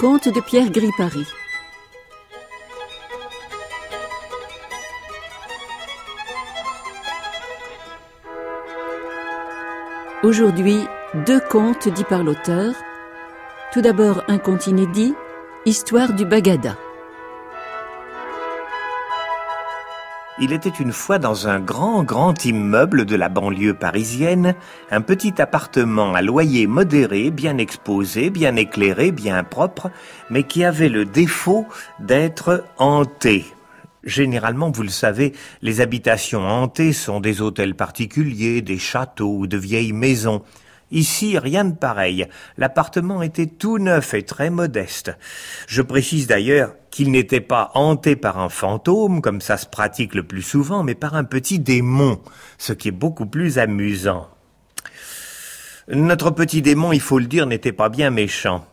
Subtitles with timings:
[0.00, 1.26] Conte de Pierre Gripari.
[10.22, 10.78] Aujourd'hui,
[11.26, 12.72] deux contes dits par l'auteur.
[13.74, 15.14] Tout d'abord un conte inédit,
[15.66, 16.78] Histoire du Bagada.
[20.42, 24.54] Il était une fois dans un grand, grand immeuble de la banlieue parisienne,
[24.90, 29.90] un petit appartement à loyer modéré, bien exposé, bien éclairé, bien propre,
[30.30, 31.66] mais qui avait le défaut
[31.98, 33.44] d'être hanté.
[34.02, 39.58] Généralement, vous le savez, les habitations hantées sont des hôtels particuliers, des châteaux ou de
[39.58, 40.40] vieilles maisons.
[40.90, 42.26] Ici, rien de pareil.
[42.58, 45.16] L'appartement était tout neuf et très modeste.
[45.68, 50.24] Je précise d'ailleurs qu'il n'était pas hanté par un fantôme, comme ça se pratique le
[50.24, 52.20] plus souvent, mais par un petit démon,
[52.58, 54.28] ce qui est beaucoup plus amusant.
[55.88, 58.64] Notre petit démon, il faut le dire, n'était pas bien méchant.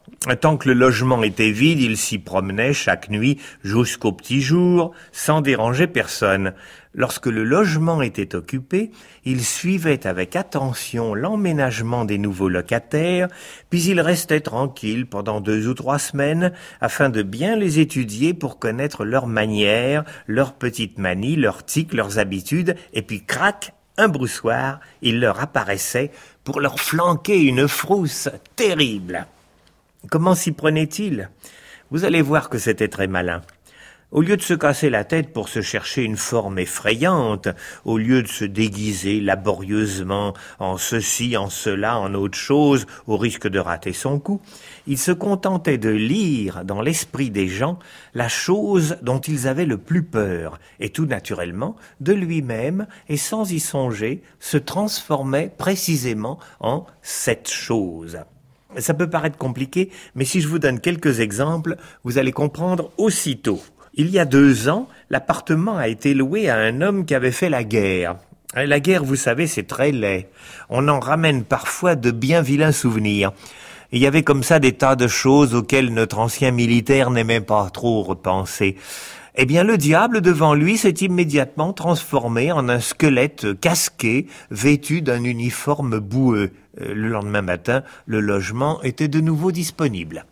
[0.41, 5.41] Tant que le logement était vide, il s'y promenait chaque nuit jusqu'au petit jour, sans
[5.41, 6.53] déranger personne.
[6.93, 8.91] Lorsque le logement était occupé,
[9.23, 13.27] il suivait avec attention l'emménagement des nouveaux locataires,
[13.69, 18.57] puis il restait tranquille pendant deux ou trois semaines afin de bien les étudier pour
[18.57, 24.79] connaître leurs manières, leurs petites manies, leurs tics, leurs habitudes, et puis crac, un broussoir,
[25.03, 26.11] il leur apparaissait
[26.43, 29.27] pour leur flanquer une frousse terrible.
[30.09, 31.29] Comment s'y prenait-il?
[31.89, 33.41] Vous allez voir que c'était très malin.
[34.11, 37.49] Au lieu de se casser la tête pour se chercher une forme effrayante,
[37.83, 43.49] au lieu de se déguiser laborieusement en ceci, en cela, en autre chose, au risque
[43.49, 44.39] de rater son coup,
[44.85, 47.79] il se contentait de lire dans l'esprit des gens
[48.13, 53.51] la chose dont ils avaient le plus peur, et tout naturellement, de lui-même, et sans
[53.51, 58.19] y songer, se transformait précisément en cette chose.
[58.77, 63.61] Ça peut paraître compliqué, mais si je vous donne quelques exemples, vous allez comprendre aussitôt.
[63.93, 67.49] Il y a deux ans, l'appartement a été loué à un homme qui avait fait
[67.49, 68.17] la guerre.
[68.55, 70.29] La guerre, vous savez, c'est très laid.
[70.69, 73.31] On en ramène parfois de bien vilains souvenirs.
[73.91, 77.69] Il y avait comme ça des tas de choses auxquelles notre ancien militaire n'aimait pas
[77.69, 78.75] trop repenser.
[79.35, 85.23] Eh bien, le diable devant lui s'est immédiatement transformé en un squelette casqué, vêtu d'un
[85.23, 86.51] uniforme boueux.
[86.81, 90.25] Euh, le lendemain matin, le logement était de nouveau disponible.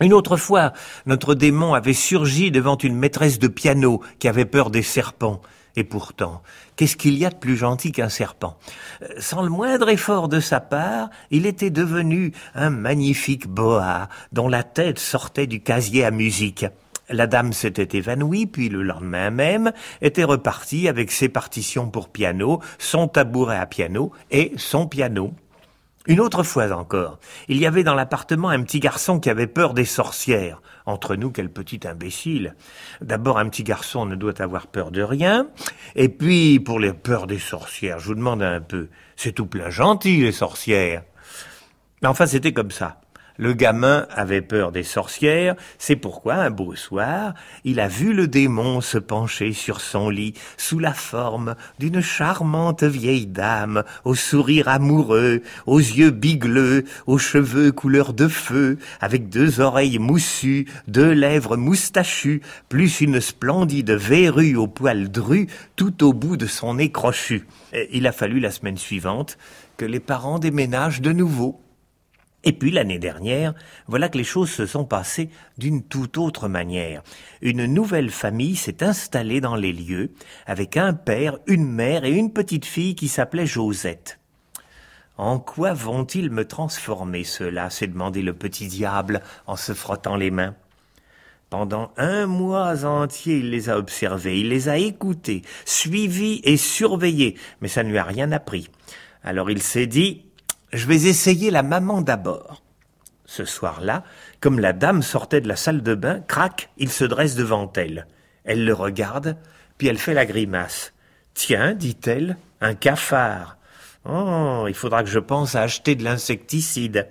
[0.00, 0.72] Une autre fois,
[1.06, 5.40] notre démon avait surgi devant une maîtresse de piano qui avait peur des serpents.
[5.76, 6.42] Et pourtant,
[6.76, 8.58] qu'est-ce qu'il y a de plus gentil qu'un serpent?
[9.02, 14.48] Euh, Sans le moindre effort de sa part, il était devenu un magnifique boa dont
[14.48, 16.66] la tête sortait du casier à musique.
[17.08, 22.60] La dame s'était évanouie, puis le lendemain même était repartie avec ses partitions pour piano,
[22.78, 25.34] son tabouret à piano et son piano.
[26.06, 29.72] Une autre fois encore, il y avait dans l'appartement un petit garçon qui avait peur
[29.72, 30.60] des sorcières.
[30.84, 32.56] Entre nous, quel petit imbécile.
[33.00, 35.48] D'abord, un petit garçon ne doit avoir peur de rien.
[35.94, 39.70] Et puis, pour les peurs des sorcières, je vous demande un peu, c'est tout plein
[39.70, 41.04] gentil, les sorcières.
[42.02, 43.01] Mais enfin, c'était comme ça.
[43.42, 48.28] Le gamin avait peur des sorcières, c'est pourquoi un beau soir, il a vu le
[48.28, 54.68] démon se pencher sur son lit sous la forme d'une charmante vieille dame, au sourire
[54.68, 61.56] amoureux, aux yeux bigleux, aux cheveux couleur de feu, avec deux oreilles moussues, deux lèvres
[61.56, 67.48] moustachues, plus une splendide verrue au poil dru tout au bout de son nez crochu.
[67.90, 69.36] il a fallu la semaine suivante
[69.76, 71.61] que les parents déménagent de nouveau
[72.44, 73.54] et puis l'année dernière,
[73.86, 77.02] voilà que les choses se sont passées d'une toute autre manière.
[77.40, 80.12] Une nouvelle famille s'est installée dans les lieux,
[80.46, 84.18] avec un père, une mère et une petite fille qui s'appelait Josette.
[85.18, 90.30] En quoi vont-ils me transformer ceux-là s'est demandé le petit diable en se frottant les
[90.30, 90.56] mains.
[91.50, 97.36] Pendant un mois entier, il les a observés, il les a écoutés, suivis et surveillés,
[97.60, 98.70] mais ça ne lui a rien appris.
[99.22, 100.24] Alors il s'est dit,
[100.72, 102.62] je vais essayer la maman d'abord.
[103.26, 104.04] Ce soir-là,
[104.40, 108.06] comme la dame sortait de la salle de bain, crac, il se dresse devant elle.
[108.44, 109.36] Elle le regarde,
[109.78, 110.92] puis elle fait la grimace.
[111.34, 113.56] Tiens, dit-elle, un cafard.
[114.04, 117.08] Oh, il faudra que je pense à acheter de l'insecticide.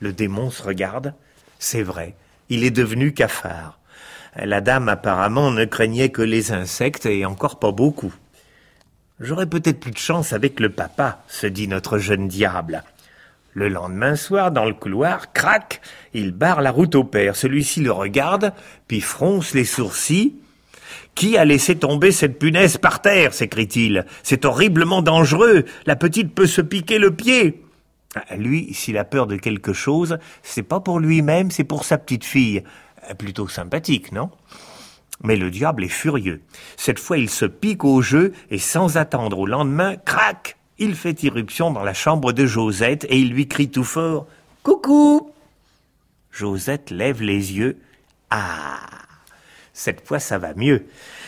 [0.00, 1.14] Le démon se regarde.
[1.58, 2.14] C'est vrai,
[2.48, 3.78] il est devenu cafard.
[4.36, 8.14] La dame apparemment ne craignait que les insectes et encore pas beaucoup.
[9.20, 12.84] J'aurai peut-être plus de chance avec le papa, se dit notre jeune diable.
[13.52, 15.80] Le lendemain soir, dans le couloir, crac,
[16.14, 17.34] il barre la route au père.
[17.34, 18.52] Celui-ci le regarde,
[18.86, 20.36] puis fronce les sourcils.
[21.16, 23.34] Qui a laissé tomber cette punaise par terre?
[23.34, 24.06] s'écrie-t-il.
[24.22, 25.64] C'est horriblement dangereux.
[25.86, 27.64] La petite peut se piquer le pied.
[28.14, 31.98] Ah, lui, s'il a peur de quelque chose, c'est pas pour lui-même, c'est pour sa
[31.98, 32.62] petite fille.
[33.10, 34.30] Euh, plutôt sympathique, non?
[35.22, 36.40] Mais le diable est furieux.
[36.76, 41.22] Cette fois, il se pique au jeu et sans attendre au lendemain, crac Il fait
[41.22, 44.26] irruption dans la chambre de Josette et il lui crie tout fort
[44.62, 45.32] Coucou
[46.30, 47.78] Josette lève les yeux.
[48.30, 48.86] Ah
[49.72, 50.86] Cette fois, ça va mieux.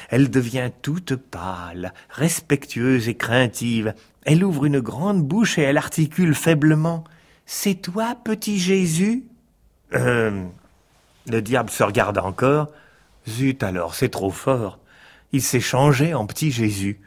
[0.08, 3.94] Elle devient toute pâle, respectueuse et craintive.
[4.24, 7.04] Elle ouvre une grande bouche et elle articule faiblement.
[7.46, 9.24] C'est toi, petit Jésus?
[9.94, 10.44] Euh.
[11.26, 12.68] Le diable se regarde encore.
[13.30, 14.78] Zut alors, c'est trop fort.
[15.32, 17.00] Il s'est changé en petit Jésus.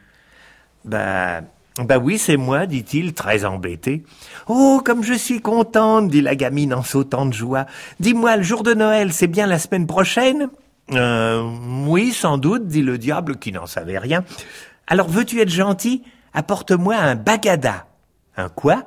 [0.84, 1.42] Bah.
[1.78, 4.04] Bah oui, c'est moi, dit-il, très embêté.
[4.46, 7.66] Oh, comme je suis contente, dit la gamine en sautant de joie.
[7.98, 10.50] Dis-moi, le jour de Noël, c'est bien la semaine prochaine?
[10.92, 11.42] Euh.
[11.86, 14.24] Oui, sans doute, dit le diable, qui n'en savait rien.
[14.86, 16.04] Alors veux-tu être gentil?
[16.32, 17.86] Apporte-moi un bagada.
[18.36, 18.84] Un quoi?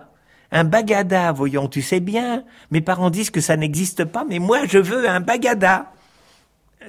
[0.53, 2.43] Un bagada, voyons, tu sais bien.
[2.71, 5.91] Mes parents disent que ça n'existe pas, mais moi je veux un bagada.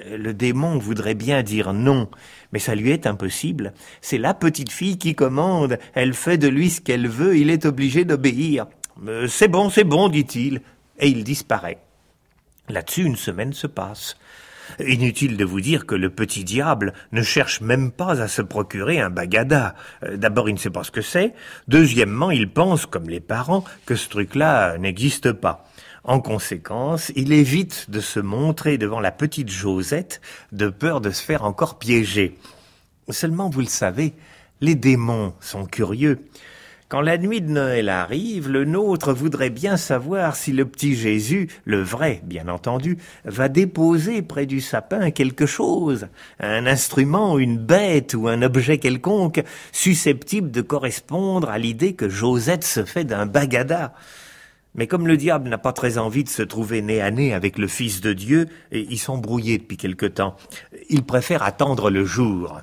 [0.05, 2.09] Le démon voudrait bien dire non,
[2.51, 3.73] mais ça lui est impossible.
[4.01, 5.77] C'est la petite fille qui commande.
[5.93, 8.67] Elle fait de lui ce qu'elle veut, il est obligé d'obéir.
[9.07, 10.61] Euh, C'est bon, c'est bon, dit-il,
[10.99, 11.79] et il disparaît.
[12.69, 14.17] Là-dessus, une semaine se passe.
[14.79, 18.99] Inutile de vous dire que le petit diable ne cherche même pas à se procurer
[18.99, 19.75] un bagada.
[20.03, 21.33] Euh, D'abord, il ne sait pas ce que c'est.
[21.67, 25.65] Deuxièmement, il pense, comme les parents, que ce truc-là n'existe pas.
[26.03, 31.23] En conséquence, il évite de se montrer devant la petite Josette de peur de se
[31.23, 32.37] faire encore piéger.
[33.09, 34.13] Seulement, vous le savez,
[34.61, 36.19] les démons sont curieux.
[36.89, 41.47] Quand la nuit de Noël arrive, le nôtre voudrait bien savoir si le petit Jésus,
[41.63, 46.07] le vrai, bien entendu, va déposer près du sapin quelque chose,
[46.39, 52.63] un instrument, une bête ou un objet quelconque, susceptible de correspondre à l'idée que Josette
[52.63, 53.93] se fait d'un bagada.
[54.79, 57.57] Mais comme le diable n'a pas très envie de se trouver nez à nez avec
[57.57, 60.37] le Fils de Dieu, et ils sont brouillés depuis quelque temps,
[60.89, 62.61] il préfère attendre le jour.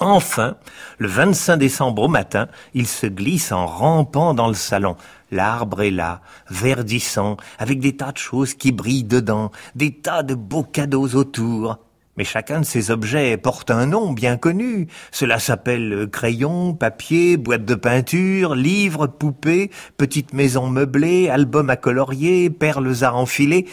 [0.00, 0.56] Enfin,
[0.98, 4.96] le 25 décembre au matin, il se glisse en rampant dans le salon.
[5.30, 10.34] L'arbre est là, verdissant, avec des tas de choses qui brillent dedans, des tas de
[10.34, 11.78] beaux cadeaux autour.
[12.16, 14.88] Mais chacun de ces objets porte un nom bien connu.
[15.12, 22.50] Cela s'appelle crayon, papier, boîte de peinture, livre, poupée, petite maison meublée, album à colorier,
[22.50, 23.66] perles à enfiler.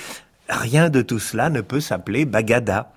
[0.50, 2.94] Rien de tout cela ne peut s'appeler bagada.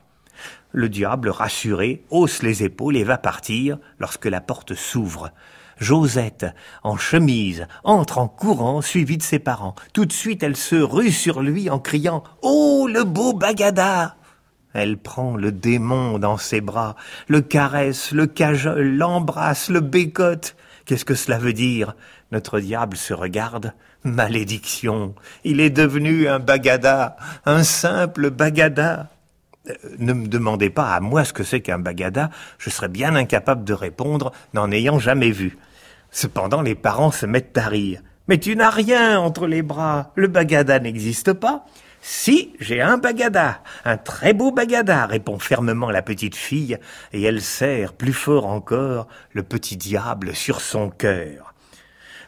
[0.72, 5.32] Le diable, rassuré, hausse les épaules et va partir lorsque la porte s'ouvre.
[5.78, 6.46] Josette,
[6.84, 9.74] en chemise, entre en courant, suivie de ses parents.
[9.94, 14.16] Tout de suite, elle se rue sur lui en criant «Oh, le beau Bagada!»
[14.72, 16.96] Elle prend le démon dans ses bras,
[17.28, 20.56] le caresse, le cajole, l'embrasse, le bécote.
[20.84, 21.94] Qu'est-ce que cela veut dire?
[22.32, 23.74] Notre diable se regarde.
[24.04, 25.14] Malédiction
[25.44, 29.10] Il est devenu un Bagada, un simple Bagada
[29.98, 33.64] ne me demandez pas à moi ce que c'est qu'un bagada, je serais bien incapable
[33.64, 35.58] de répondre, n'en ayant jamais vu.
[36.10, 38.00] Cependant, les parents se mettent à rire.
[38.28, 41.66] Mais tu n'as rien entre les bras, le bagada n'existe pas.
[42.02, 46.78] Si, j'ai un bagada, un très beau bagada, répond fermement la petite fille,
[47.12, 51.54] et elle serre plus fort encore le petit diable sur son cœur.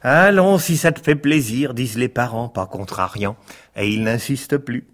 [0.02, 3.37] Allons, si ça te fait plaisir, disent les parents, pas contrariants,
[3.76, 4.87] et ils n'insistent plus.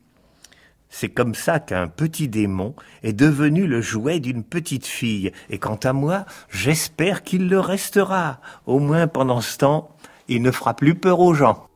[0.91, 5.79] C'est comme ça qu'un petit démon est devenu le jouet d'une petite fille, et quant
[5.83, 8.41] à moi, j'espère qu'il le restera.
[8.67, 9.97] Au moins pendant ce temps,
[10.29, 11.68] il ne fera plus peur aux gens.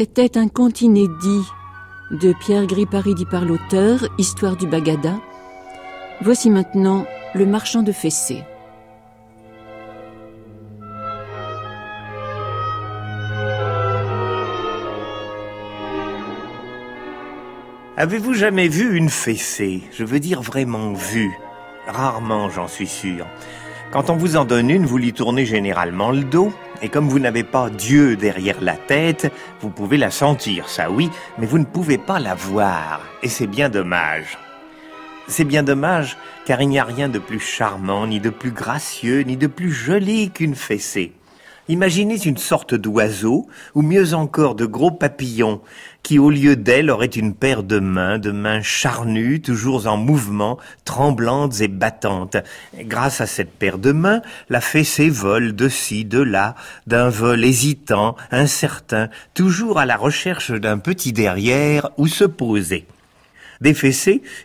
[0.00, 1.44] C'était un conte inédit
[2.10, 5.20] de Pierre Gripari dit par l'auteur, Histoire du Bagada.
[6.22, 7.04] Voici maintenant
[7.34, 8.42] Le marchand de fessées.
[17.98, 19.82] Avez-vous jamais vu une fessée?
[19.92, 21.38] Je veux dire vraiment vue.
[21.86, 23.26] Rarement, j'en suis sûr.
[23.92, 27.18] Quand on vous en donne une, vous lui tournez généralement le dos, et comme vous
[27.18, 31.64] n'avez pas Dieu derrière la tête, vous pouvez la sentir, ça oui, mais vous ne
[31.64, 34.38] pouvez pas la voir, et c'est bien dommage.
[35.28, 39.20] C'est bien dommage, car il n'y a rien de plus charmant, ni de plus gracieux,
[39.20, 41.12] ni de plus joli qu'une fessée.
[41.68, 45.60] Imaginez une sorte d'oiseau, ou mieux encore de gros papillons,
[46.02, 50.58] qui au lieu d'elle aurait une paire de mains, de mains charnues, toujours en mouvement,
[50.84, 52.36] tremblantes et battantes.
[52.80, 57.44] Grâce à cette paire de mains, la fessée vole de ci, de là, d'un vol
[57.44, 62.86] hésitant, incertain, toujours à la recherche d'un petit derrière où se poser.
[63.60, 63.76] Des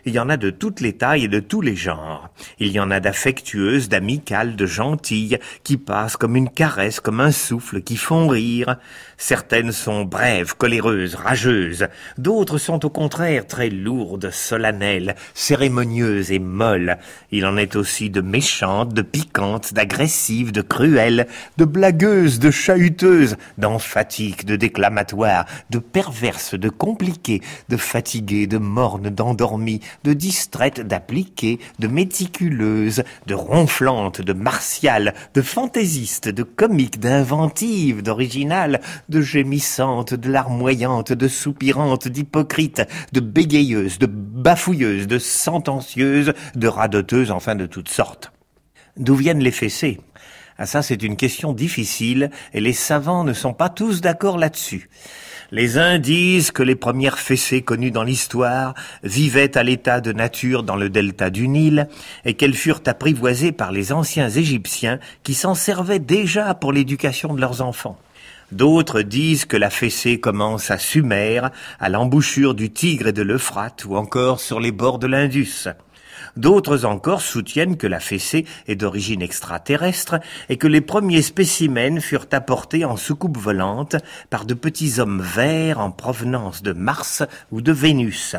[0.04, 2.28] il y en a de toutes les tailles et de tous les genres.
[2.58, 7.32] Il y en a d'affectueuses, d'amicales, de gentilles, qui passent comme une caresse, comme un
[7.32, 8.76] souffle, qui font rire.
[9.16, 11.88] Certaines sont brèves, coléreuses, rageuses.
[12.18, 16.98] D'autres sont au contraire très lourdes, solennelles, cérémonieuses et molles.
[17.30, 23.36] Il en est aussi de méchantes, de piquantes, d'agressives, de cruelles, de blagueuses, de chahuteuses,
[23.56, 31.58] d'emphatiques, de déclamatoires, de perverses, de compliquées, de fatiguées, de mornes, d'endormies, de distraites, d'appliquées,
[31.78, 40.30] de méticuleuses, de ronflantes, de martiales, de fantaisistes, de comiques, d'inventives, d'originales, de gémissantes, de
[40.30, 42.82] larmoyantes, de soupirantes, d'hypocrites,
[43.12, 48.32] de bégayeuses, de bafouilleuses, de sentencieuses, de radoteuses, enfin de toutes sortes.
[48.96, 50.00] D'où viennent les fessées?
[50.58, 54.88] Ah ça, c'est une question difficile, et les savants ne sont pas tous d'accord là-dessus.
[55.52, 58.74] Les uns disent que les premières fessées connues dans l'histoire
[59.04, 61.88] vivaient à l'état de nature dans le delta du Nil
[62.24, 67.40] et qu'elles furent apprivoisées par les anciens Égyptiens qui s'en servaient déjà pour l'éducation de
[67.40, 67.96] leurs enfants.
[68.50, 71.40] D'autres disent que la fessée commence à Sumer,
[71.78, 75.68] à l'embouchure du Tigre et de l'Euphrate ou encore sur les bords de l'Indus.
[76.36, 80.16] D'autres encore soutiennent que la fessée est d'origine extraterrestre
[80.48, 83.96] et que les premiers spécimens furent apportés en soucoupe volante
[84.28, 88.36] par de petits hommes verts en provenance de Mars ou de Vénus.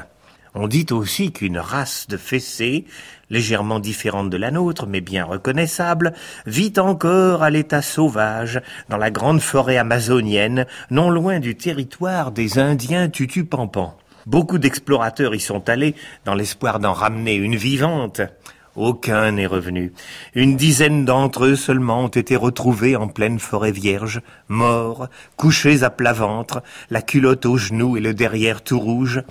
[0.54, 2.86] On dit aussi qu'une race de fessées,
[3.30, 6.14] légèrement différente de la nôtre, mais bien reconnaissable,
[6.46, 12.58] vit encore à l'état sauvage dans la grande forêt amazonienne, non loin du territoire des
[12.58, 13.98] Indiens tutupampans.
[14.28, 18.20] Beaucoup d'explorateurs y sont allés dans l'espoir d'en ramener une vivante.
[18.76, 19.94] Aucun n'est revenu.
[20.36, 24.20] Une dizaine d'entre eux seulement ont été retrouvés en pleine forêt vierge,
[24.50, 25.08] morts,
[25.38, 29.22] couchés à plat ventre, la culotte aux genoux et le derrière tout rouge,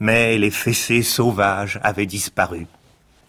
[0.00, 2.66] mais les fessées sauvages avaient disparu.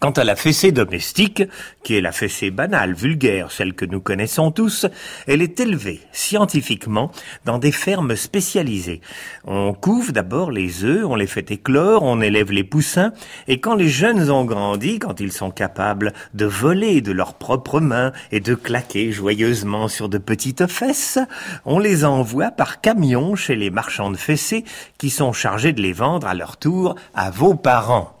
[0.00, 1.42] Quant à la fessée domestique,
[1.82, 4.86] qui est la fessée banale, vulgaire, celle que nous connaissons tous,
[5.26, 7.10] elle est élevée scientifiquement
[7.44, 9.00] dans des fermes spécialisées.
[9.44, 13.12] On couve d'abord les œufs, on les fait éclore, on élève les poussins,
[13.48, 17.80] et quand les jeunes ont grandi, quand ils sont capables de voler de leurs propres
[17.80, 21.18] mains et de claquer joyeusement sur de petites fesses,
[21.64, 24.64] on les envoie par camion chez les marchands de fessées
[24.96, 28.17] qui sont chargés de les vendre à leur tour à vos parents.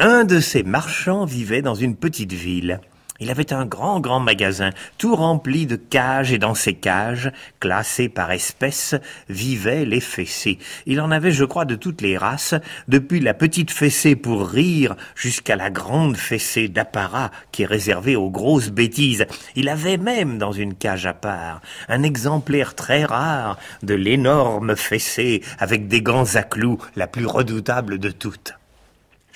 [0.00, 2.78] Un de ces marchands vivait dans une petite ville.
[3.18, 8.08] Il avait un grand, grand magasin, tout rempli de cages, et dans ces cages, classées
[8.08, 8.94] par espèces,
[9.28, 10.60] vivaient les fessées.
[10.86, 12.54] Il en avait, je crois, de toutes les races,
[12.86, 18.30] depuis la petite fessée pour rire jusqu'à la grande fessée d'apparat qui est réservée aux
[18.30, 19.26] grosses bêtises.
[19.56, 25.42] Il avait même, dans une cage à part, un exemplaire très rare de l'énorme fessée
[25.58, 28.57] avec des gants à clous, la plus redoutable de toutes.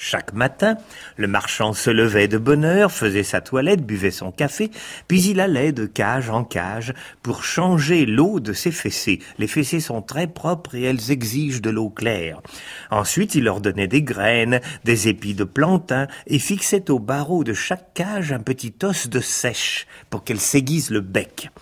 [0.05, 0.79] Chaque matin,
[1.17, 4.69] le marchand se levait de bonne heure, faisait sa toilette, buvait son café,
[5.07, 6.93] puis il allait de cage en cage
[7.23, 9.21] pour changer l'eau de ses fessées.
[9.39, 12.43] Les fessées sont très propres et elles exigent de l'eau claire.
[12.91, 17.55] Ensuite, il leur donnait des graines, des épis de plantain et fixait au barreau de
[17.55, 21.53] chaque cage un petit os de sèche pour qu'elles s'aiguisent le bec.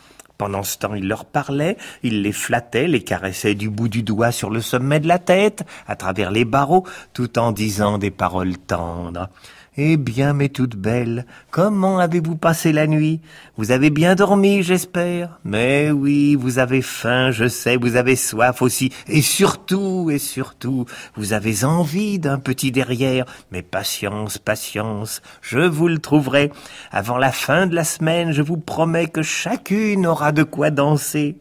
[0.41, 4.33] Pendant ce temps, il leur parlait, il les flattait, les caressait du bout du doigt
[4.33, 8.57] sur le sommet de la tête, à travers les barreaux, tout en disant des paroles
[8.57, 9.29] tendres.
[9.77, 13.21] Eh bien, mes toutes belles, comment avez-vous passé la nuit?
[13.57, 15.39] Vous avez bien dormi, j'espère?
[15.45, 20.87] Mais oui, vous avez faim, je sais, vous avez soif aussi, et surtout, et surtout,
[21.15, 23.27] vous avez envie d'un petit derrière.
[23.53, 26.51] Mais patience, patience, je vous le trouverai.
[26.91, 31.37] Avant la fin de la semaine, je vous promets que chacune aura de quoi danser.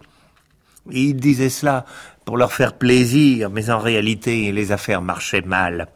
[0.92, 1.84] Il disait cela
[2.26, 5.88] pour leur faire plaisir, mais en réalité, les affaires marchaient mal.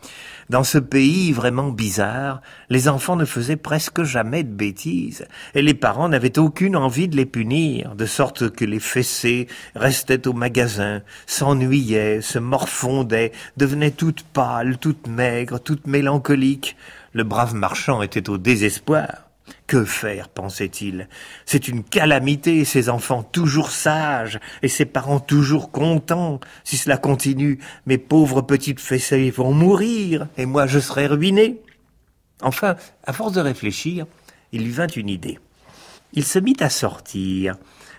[0.50, 5.74] Dans ce pays vraiment bizarre, les enfants ne faisaient presque jamais de bêtises, et les
[5.74, 11.02] parents n'avaient aucune envie de les punir, de sorte que les fessées restaient au magasin,
[11.26, 16.76] s'ennuyaient, se morfondaient, devenaient toutes pâles, toutes maigres, toutes mélancoliques.
[17.14, 19.33] Le brave marchand était au désespoir.
[19.68, 21.08] Que faire, pensait-il
[21.46, 26.40] C'est une calamité, ces enfants toujours sages et ses parents toujours contents.
[26.64, 31.62] Si cela continue, mes pauvres petites fessées vont mourir et moi je serai ruiné.
[32.42, 34.06] Enfin, à force de réfléchir,
[34.52, 35.40] il lui vint une idée.
[36.12, 37.56] Il se mit à sortir,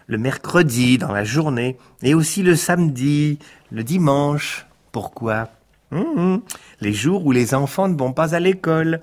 [0.07, 3.39] le mercredi dans la journée, et aussi le samedi,
[3.73, 4.67] le dimanche.
[4.93, 5.49] Pourquoi?
[5.91, 6.43] Hum,
[6.81, 9.01] Les jours où les enfants ne vont pas à l'école.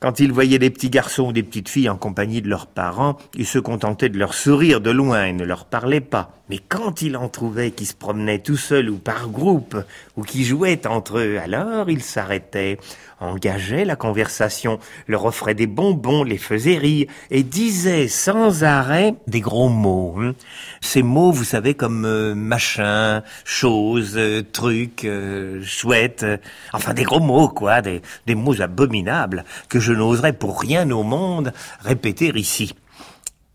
[0.00, 3.16] Quand ils voyaient des petits garçons ou des petites filles en compagnie de leurs parents,
[3.34, 6.30] ils se contentaient de leur sourire de loin et ne leur parlaient pas.
[6.50, 9.76] Mais quand ils en trouvaient qui se promenaient tout seuls ou par groupe,
[10.16, 12.78] ou qui jouaient entre eux, alors ils s'arrêtaient,
[13.18, 19.40] engageaient la conversation, leur offraient des bonbons, les faisaient rire, et disaient sans arrêt des
[19.40, 20.16] gros mots.
[20.18, 20.34] Hein.
[20.82, 26.26] Ces mots, vous savez, comme euh, machin, chose, euh, truc, euh, chouette,
[26.74, 31.02] enfin des gros mots, quoi, des, des mots abominables que je n'oserais pour rien au
[31.02, 32.74] monde répéter ici.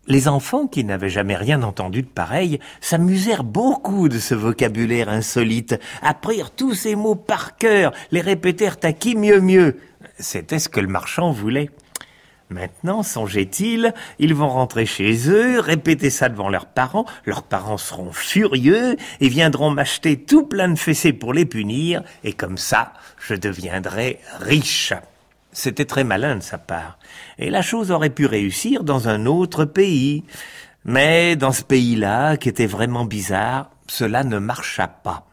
[0.06, 5.78] Les enfants, qui n'avaient jamais rien entendu de pareil, s'amusèrent beaucoup de ce vocabulaire insolite,
[6.02, 9.78] apprirent tous ces mots par cœur, les répétèrent à qui mieux mieux.
[10.20, 11.70] C'était ce que le marchand voulait.
[12.48, 18.12] Maintenant, songeait-il, ils vont rentrer chez eux, répéter ça devant leurs parents, leurs parents seront
[18.12, 23.34] furieux et viendront m'acheter tout plein de fessées pour les punir, et comme ça, je
[23.34, 24.92] deviendrai riche.
[25.52, 26.98] C'était très malin de sa part,
[27.38, 30.24] et la chose aurait pu réussir dans un autre pays.
[30.84, 35.26] Mais dans ce pays-là, qui était vraiment bizarre, cela ne marcha pas.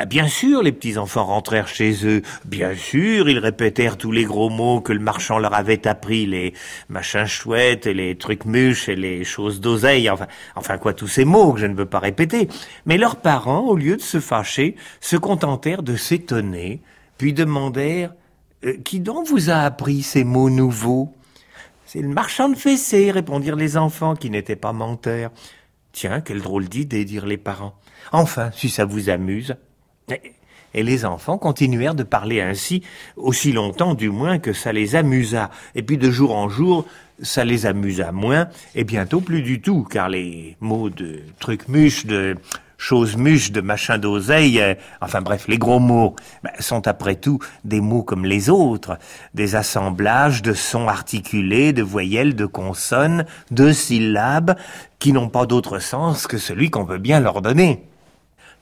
[0.00, 2.22] Ah, bien sûr, les petits-enfants rentrèrent chez eux.
[2.44, 6.54] Bien sûr, ils répétèrent tous les gros mots que le marchand leur avait appris, les
[6.88, 11.24] machins chouettes, et les trucs mûches, et les choses d'oseille, enfin, enfin quoi, tous ces
[11.24, 12.48] mots que je ne veux pas répéter.
[12.86, 16.80] Mais leurs parents, au lieu de se fâcher, se contentèrent de s'étonner,
[17.18, 18.12] puis demandèrent
[18.84, 21.14] qui donc vous a appris ces mots nouveaux?
[21.86, 25.30] C'est le marchand de fessées, répondirent les enfants, qui n'étaient pas menteurs.
[25.92, 27.74] Tiens, quelle drôle d'idée, dirent les parents.
[28.12, 29.56] Enfin, si ça vous amuse.
[30.74, 32.82] Et les enfants continuèrent de parler ainsi,
[33.16, 35.50] aussi longtemps du moins que ça les amusa.
[35.74, 36.84] Et puis de jour en jour,
[37.22, 42.36] ça les amusa moins, et bientôt plus du tout, car les mots de truc-muche, de
[42.78, 47.40] choses muches, de machin d'oseille, euh, enfin bref, les gros mots ben, sont après tout
[47.64, 48.98] des mots comme les autres,
[49.34, 54.56] des assemblages de sons articulés, de voyelles, de consonnes, de syllabes,
[55.00, 57.84] qui n'ont pas d'autre sens que celui qu'on veut bien leur donner.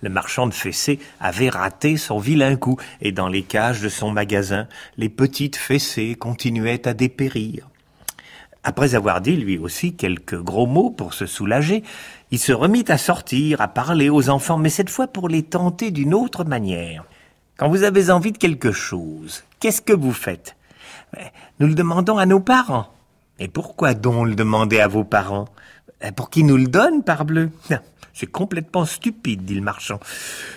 [0.03, 4.11] Le marchand de fessées avait raté son vilain coup, et dans les cages de son
[4.11, 7.69] magasin, les petites fessées continuaient à dépérir.
[8.69, 11.85] Après avoir dit lui aussi quelques gros mots pour se soulager,
[12.31, 15.91] il se remit à sortir, à parler aux enfants, mais cette fois pour les tenter
[15.91, 17.05] d'une autre manière.
[17.57, 20.57] Quand vous avez envie de quelque chose, qu'est-ce que vous faites?
[21.61, 22.89] Nous le demandons à nos parents.
[23.39, 25.47] Et pourquoi donc le demander à vos parents?
[26.17, 27.51] Pour qu'ils nous le donnent, parbleu
[28.13, 30.01] C'est complètement stupide, dit le marchand.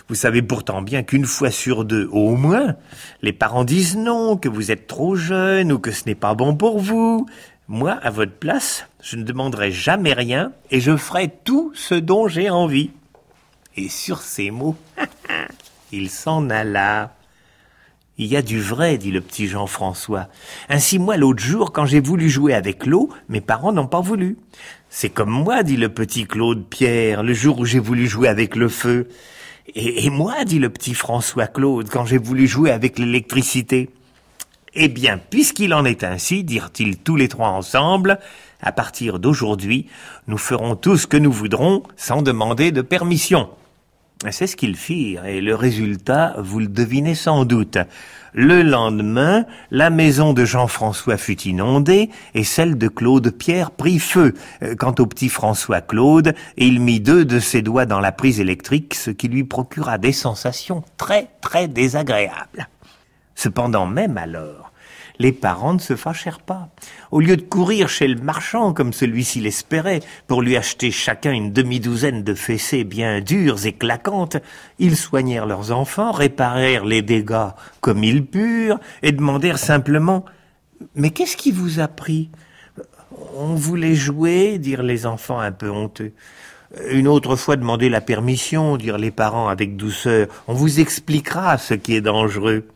[0.08, 2.75] Vous savez pourtant bien qu'une fois sur deux, au moins,
[3.21, 6.55] les parents disent non, que vous êtes trop jeune ou que ce n'est pas bon
[6.55, 7.25] pour vous.
[7.71, 12.27] Moi, à votre place, je ne demanderai jamais rien et je ferai tout ce dont
[12.27, 12.89] j'ai envie.
[13.77, 14.75] Et sur ces mots,
[15.91, 17.13] il s'en alla.
[18.17, 20.29] Il y a du vrai, dit le petit Jean-François.
[20.67, 24.38] Ainsi, moi, l'autre jour, quand j'ai voulu jouer avec l'eau, mes parents n'ont pas voulu.
[24.89, 28.55] C'est comme moi, dit le petit Claude Pierre, le jour où j'ai voulu jouer avec
[28.55, 29.10] le feu.
[29.75, 33.91] Et, et moi, dit le petit François Claude, quand j'ai voulu jouer avec l'électricité.
[34.75, 38.19] Eh bien, puisqu'il en est ainsi, dirent-ils tous les trois ensemble,
[38.62, 39.88] à partir d'aujourd'hui,
[40.27, 43.49] nous ferons tout ce que nous voudrons sans demander de permission.
[44.32, 47.77] C'est ce qu'ils firent, et le résultat, vous le devinez sans doute.
[48.34, 54.36] Le lendemain, la maison de Jean-François fut inondée, et celle de Claude Pierre prit feu.
[54.77, 58.93] Quant au petit François Claude, il mit deux de ses doigts dans la prise électrique,
[58.93, 62.67] ce qui lui procura des sensations très très désagréables.
[63.39, 64.73] Cependant, même alors,
[65.17, 66.67] les parents ne se fâchèrent pas.
[67.10, 71.54] Au lieu de courir chez le marchand comme celui-ci l'espérait, pour lui acheter chacun une
[71.54, 74.36] demi-douzaine de fessées bien dures et claquantes,
[74.78, 80.25] ils soignèrent leurs enfants, réparèrent les dégâts comme ils purent, et demandèrent simplement
[80.95, 82.30] Mais qu'est-ce qui vous a pris?
[83.38, 86.12] On voulait jouer, dirent les enfants un peu honteux.
[86.91, 90.28] Une autre fois demander la permission, dirent les parents avec douceur.
[90.49, 92.67] On vous expliquera ce qui est dangereux.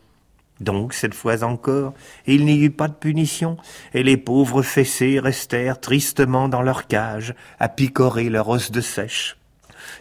[0.60, 1.94] Donc, cette fois encore,
[2.26, 3.56] il n'y eut pas de punition,
[3.92, 9.36] et les pauvres fessés restèrent tristement dans leur cage, à picorer leur os de sèche.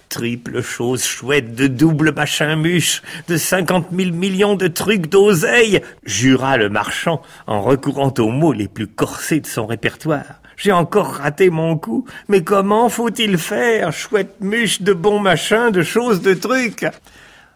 [0.10, 6.58] Triple chose chouette de double machin muche, de cinquante mille millions de trucs d'oseille, jura
[6.58, 10.42] le marchand en recourant aux mots les plus corsés de son répertoire.
[10.56, 15.82] J'ai encore raté mon coup, mais comment faut-il faire, chouette muche de bons machins, de
[15.82, 16.86] choses de trucs?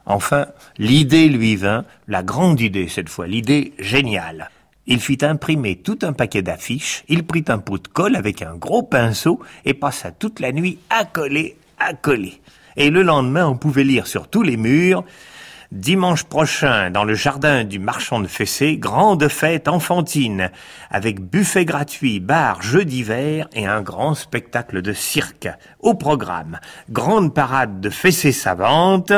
[0.07, 4.49] Enfin, l'idée lui vint, la grande idée cette fois, l'idée géniale.
[4.85, 8.55] Il fit imprimer tout un paquet d'affiches, il prit un pot de colle avec un
[8.55, 12.41] gros pinceau et passa toute la nuit à coller, à coller.
[12.77, 15.03] Et le lendemain, on pouvait lire sur tous les murs
[15.73, 20.49] Dimanche prochain, dans le jardin du marchand de Fessé, grande fête enfantine,
[20.89, 25.49] avec buffet gratuit, bar, jeux d'hiver et un grand spectacle de cirque.
[25.81, 29.11] Au programme, grande parade de Fessé savantes,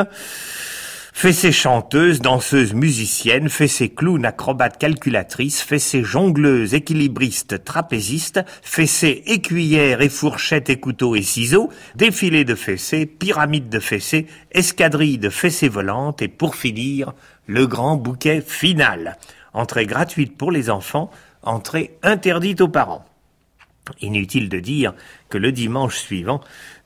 [1.20, 10.08] Fessé chanteuse, danseuse, musicienne, fessée clown, acrobate, calculatrice, fessée jongleuse, équilibriste, trapéziste, fessée écuyère et
[10.08, 16.22] fourchette et couteau et ciseaux, défilé de fessées, pyramide de fessées, escadrille de fessées volantes
[16.22, 17.12] et pour finir,
[17.46, 19.18] le grand bouquet final.
[19.52, 21.10] Entrée gratuite pour les enfants,
[21.42, 23.04] entrée interdite aux parents.
[24.00, 24.94] Inutile de dire
[25.28, 26.40] que le dimanche suivant,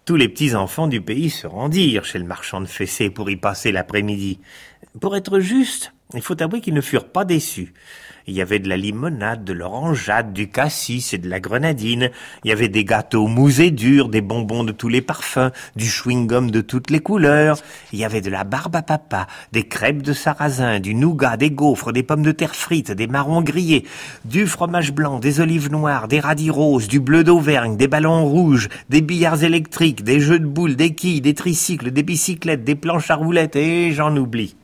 [0.05, 3.73] tous les petits-enfants du pays se rendirent chez le marchand de fessées pour y passer
[3.73, 4.39] l'après-midi.
[5.01, 7.73] Pour être juste, il faut avouer qu'ils ne furent pas déçus.
[8.27, 12.11] Il y avait de la limonade, de l'orangeade, du cassis et de la grenadine.
[12.43, 15.85] Il y avait des gâteaux mous et durs, des bonbons de tous les parfums, du
[15.85, 17.59] chewing-gum de toutes les couleurs.
[17.93, 21.51] Il y avait de la barbe à papa, des crêpes de sarrasin, du nougat, des
[21.51, 23.85] gaufres, des pommes de terre frites, des marrons grillés,
[24.25, 28.71] du fromage blanc, des olives noires, des radis roses, du bleu d'Auvergne, des ballons rouges,
[28.89, 33.11] des billards électriques, des jeux de boules, des quilles, des tricycles, des bicyclettes, des planches
[33.11, 34.57] à roulettes, et j'en oublie.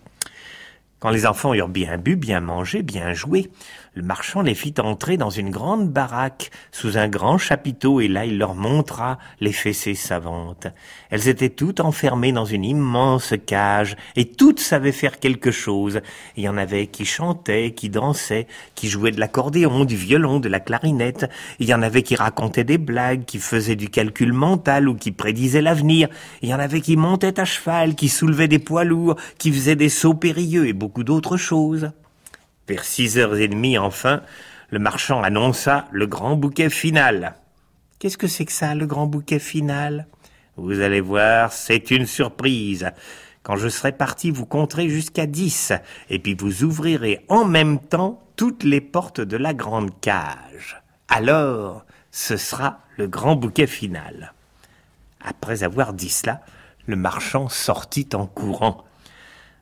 [1.01, 3.51] Quand les enfants eurent bien bu, bien mangé, bien joué,
[3.95, 8.25] le marchand les fit entrer dans une grande baraque sous un grand chapiteau et là
[8.25, 10.69] il leur montra les fessées savantes.
[11.11, 16.01] Elles étaient toutes enfermées dans une immense cage et toutes savaient faire quelque chose.
[16.37, 20.49] Il y en avait qui chantaient, qui dansaient, qui jouaient de l'accordéon, du violon, de
[20.49, 21.29] la clarinette.
[21.59, 25.11] Il y en avait qui racontaient des blagues, qui faisaient du calcul mental ou qui
[25.11, 26.09] prédisaient l'avenir.
[26.43, 29.75] Il y en avait qui montaient à cheval, qui soulevaient des poids lourds, qui faisaient
[29.75, 31.91] des sauts périlleux et beaucoup d'autres choses.
[32.71, 34.23] Vers six heures et demie, enfin,
[34.69, 37.35] le marchand annonça le grand bouquet final.
[37.99, 40.07] Qu'est-ce que c'est que ça, le grand bouquet final?
[40.55, 42.93] Vous allez voir, c'est une surprise.
[43.43, 45.73] Quand je serai parti, vous compterez jusqu'à dix,
[46.11, 50.81] et puis vous ouvrirez en même temps toutes les portes de la grande cage.
[51.09, 54.33] Alors, ce sera le grand bouquet final.
[55.21, 56.41] Après avoir dit cela,
[56.87, 58.85] le marchand sortit en courant.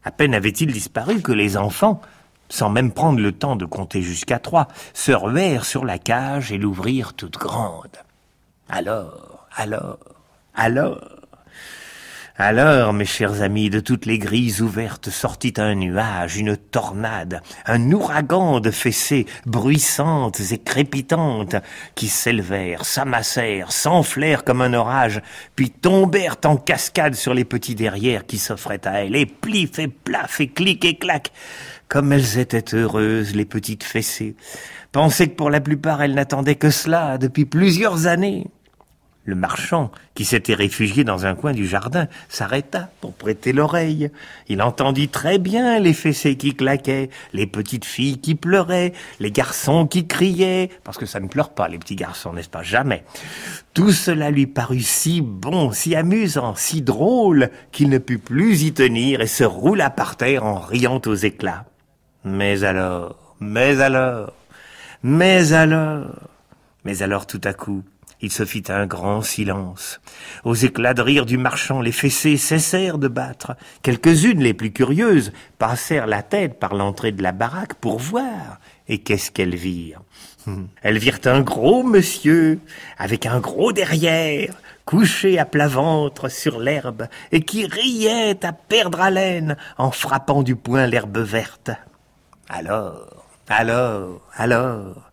[0.05, 2.03] À peine avait-il disparu que les enfants,
[2.49, 6.59] sans même prendre le temps de compter jusqu'à trois, se ruèrent sur la cage et
[6.59, 7.97] l'ouvrirent toute grande.
[8.69, 9.99] Alors, alors,
[10.55, 11.19] alors,
[12.41, 17.91] alors, mes chers amis, de toutes les grilles ouvertes sortit un nuage, une tornade, un
[17.91, 21.57] ouragan de fessées bruissantes et crépitantes
[21.97, 25.21] qui s'élevèrent, s'amassèrent, s'enflèrent comme un orage,
[25.57, 29.89] puis tombèrent en cascade sur les petits derrières qui s'offraient à elles, et plif et
[29.89, 31.33] plaf et clic et clac.
[31.89, 34.37] Comme elles étaient heureuses, les petites fessées.
[34.93, 38.47] Pensez que pour la plupart elles n'attendaient que cela depuis plusieurs années.
[39.25, 44.11] Le marchand, qui s'était réfugié dans un coin du jardin, s'arrêta pour prêter l'oreille.
[44.49, 49.87] Il entendit très bien les fessées qui claquaient, les petites filles qui pleuraient, les garçons
[49.87, 53.05] qui criaient, parce que ça ne pleure pas, les petits garçons, n'est-ce pas, jamais.
[53.75, 58.73] Tout cela lui parut si bon, si amusant, si drôle, qu'il ne put plus y
[58.73, 61.67] tenir et se roula par terre en riant aux éclats.
[62.29, 64.33] Mais alors, mais alors,
[65.03, 66.07] mais alors,
[66.85, 67.83] mais alors tout à coup,
[68.21, 70.01] il se fit un grand silence.
[70.45, 73.57] Aux éclats de rire du marchand, les fessées cessèrent de battre.
[73.83, 78.61] Quelques-unes, les plus curieuses, passèrent la tête par l'entrée de la baraque pour voir.
[78.89, 80.03] Et qu'est-ce qu'elles virent?
[80.47, 80.67] Hmm.
[80.83, 82.61] Elles virent un gros monsieur,
[82.99, 89.01] avec un gros derrière, couché à plat ventre sur l'herbe, et qui riait à perdre
[89.01, 91.71] haleine en frappant du poing l'herbe verte.
[92.51, 95.11] Alors, alors, alors,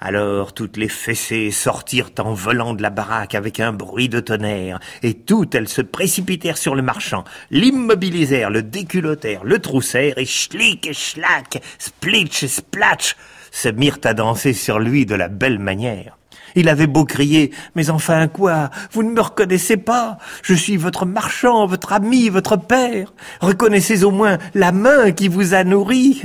[0.00, 4.80] alors toutes les fessées sortirent en volant de la baraque avec un bruit de tonnerre,
[5.02, 10.86] et toutes elles se précipitèrent sur le marchand, l'immobilisèrent, le déculottèrent, le troussèrent, et schlick
[10.86, 13.16] et schlack, splitch et splatch,
[13.50, 16.18] se mirent à danser sur lui de la belle manière.
[16.54, 21.06] Il avait beau crier, mais enfin quoi Vous ne me reconnaissez pas Je suis votre
[21.06, 23.14] marchand, votre ami, votre père.
[23.40, 26.22] Reconnaissez au moins la main qui vous a nourri.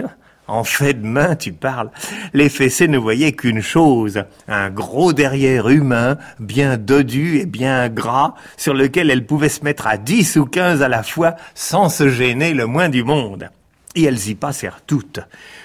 [0.50, 1.92] En fait de main, tu parles.
[2.34, 8.34] Les fessées ne voyaient qu'une chose, un gros derrière humain, bien dodu et bien gras,
[8.58, 12.10] sur lequel elles pouvaient se mettre à dix ou quinze à la fois, sans se
[12.10, 13.50] gêner le moins du monde.
[13.96, 15.20] Et elles y passèrent toutes,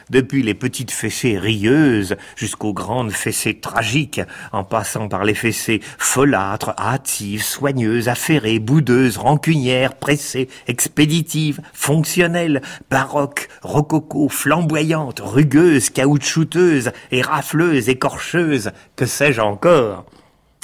[0.08, 6.72] depuis les petites fessées rieuses jusqu'aux grandes fessées tragiques, en passant par les fessées folâtres,
[6.78, 18.72] hâtives, soigneuses, affairées, boudeuses, rancunières, pressées, expéditives, fonctionnelles, baroques, rococo, flamboyantes, rugueuses, caoutchouteuses, érafleuses, écorcheuses,
[18.96, 20.06] que sais-je encore.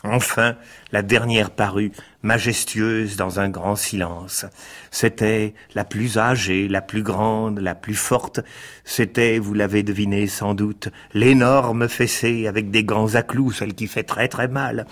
[0.02, 0.56] Enfin,
[0.92, 4.46] la dernière parut, majestueuse dans un grand silence.
[4.90, 8.40] C'était la plus âgée, la plus grande, la plus forte.
[8.84, 13.86] C'était, vous l'avez deviné sans doute, l'énorme fessée avec des gants à clous, celle qui
[13.86, 14.86] fait très très mal.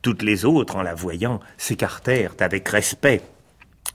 [0.00, 3.20] Toutes les autres, en la voyant, s'écartèrent avec respect.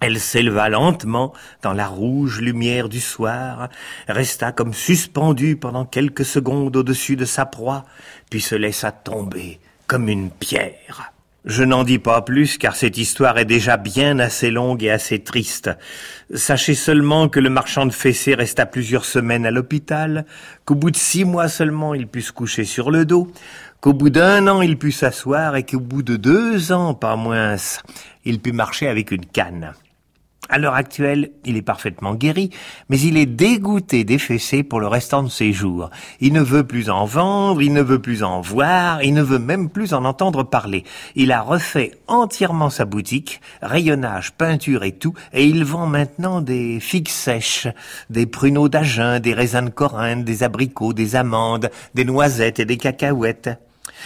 [0.01, 3.69] Elle s'éleva lentement dans la rouge lumière du soir,
[4.09, 7.85] resta comme suspendue pendant quelques secondes au-dessus de sa proie,
[8.29, 11.13] puis se laissa tomber comme une pierre.
[11.45, 15.19] Je n'en dis pas plus car cette histoire est déjà bien assez longue et assez
[15.19, 15.69] triste.
[16.33, 20.25] Sachez seulement que le marchand de fessées resta plusieurs semaines à l'hôpital,
[20.65, 23.31] qu'au bout de six mois seulement il put se coucher sur le dos,
[23.79, 27.55] qu'au bout d'un an il put s'asseoir et qu'au bout de deux ans, pas moins,
[28.25, 29.73] il put marcher avec une canne.
[30.49, 32.51] À l'heure actuelle, il est parfaitement guéri,
[32.89, 34.17] mais il est dégoûté des
[34.69, 35.89] pour le restant de ses jours.
[36.19, 39.39] Il ne veut plus en vendre, il ne veut plus en voir, il ne veut
[39.39, 40.83] même plus en entendre parler.
[41.15, 46.79] Il a refait entièrement sa boutique, rayonnage, peinture et tout, et il vend maintenant des
[46.79, 47.67] figues sèches,
[48.09, 52.77] des pruneaux d'Agen, des raisins de Corinthe, des abricots, des amandes, des noisettes et des
[52.77, 53.49] cacahuètes.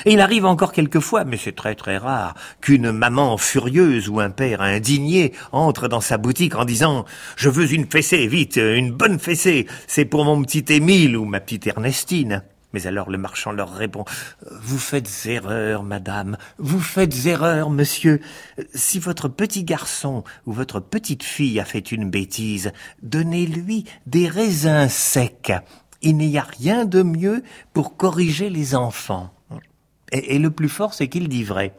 [0.05, 4.61] Il arrive encore quelquefois, mais c'est très très rare, qu'une maman furieuse ou un père
[4.61, 9.67] indigné entre dans sa boutique en disant «Je veux une fessée, vite, une bonne fessée,
[9.87, 12.43] c'est pour mon petit Émile ou ma petite Ernestine».
[12.73, 14.05] Mais alors le marchand leur répond
[14.61, 18.21] Vous faites erreur, madame, vous faites erreur, monsieur.
[18.73, 22.71] Si votre petit garçon ou votre petite fille a fait une bêtise,
[23.03, 25.53] donnez-lui des raisins secs.
[26.01, 29.31] Il n'y a rien de mieux pour corriger les enfants.
[30.11, 31.73] Et, le plus fort, c'est qu'il dit vrai.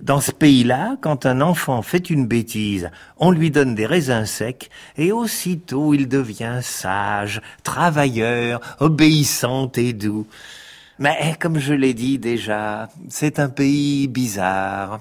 [0.00, 4.70] Dans ce pays-là, quand un enfant fait une bêtise, on lui donne des raisins secs,
[4.96, 10.26] et aussitôt il devient sage, travailleur, obéissant et doux.
[11.00, 15.00] Mais comme je l'ai dit déjà, c'est un pays bizarre.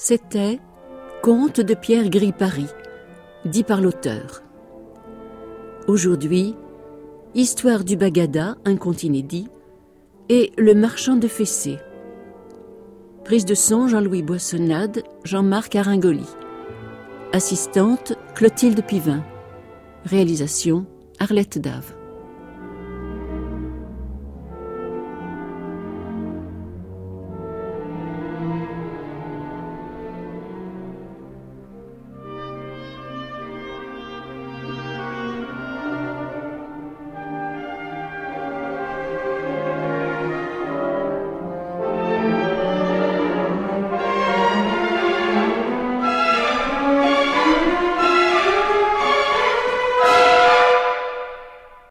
[0.00, 0.60] C'était
[1.24, 2.68] Conte de Pierre Gris-Paris,
[3.44, 4.44] dit par l'auteur.
[5.88, 6.54] Aujourd'hui,
[7.34, 9.48] Histoire du Bagada, un conte inédit,
[10.28, 11.78] et Le marchand de fessées.
[13.24, 16.28] Prise de son Jean-Louis Boissonnade, Jean-Marc Aringoli.
[17.32, 19.24] Assistante Clotilde Pivin.
[20.04, 20.86] Réalisation
[21.18, 21.97] Arlette Dave.